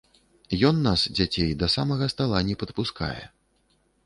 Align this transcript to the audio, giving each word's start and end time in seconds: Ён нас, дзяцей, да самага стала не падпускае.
Ён 0.69 0.79
нас, 0.87 1.03
дзяцей, 1.19 1.51
да 1.65 1.69
самага 1.75 2.09
стала 2.15 2.43
не 2.49 2.57
падпускае. 2.65 3.21